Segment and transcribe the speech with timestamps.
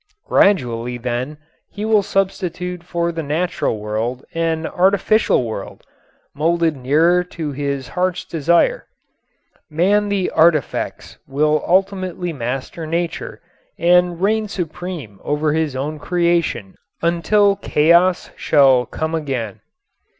[0.25, 1.37] Gradually then
[1.69, 5.83] he will substitute for the natural world an artificial world,
[6.33, 8.87] molded nearer to his heart's desire.
[9.69, 13.41] Man the Artifex will ultimately master Nature
[13.77, 19.61] and reign supreme over his own creation until chaos shall come again.